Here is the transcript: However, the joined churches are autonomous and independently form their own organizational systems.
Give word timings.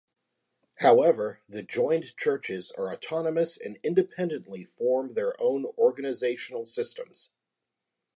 However, 0.77 1.41
the 1.47 1.61
joined 1.61 2.17
churches 2.17 2.71
are 2.75 2.91
autonomous 2.91 3.55
and 3.55 3.77
independently 3.83 4.65
form 4.75 5.13
their 5.13 5.39
own 5.39 5.65
organizational 5.77 6.65
systems. 6.65 7.29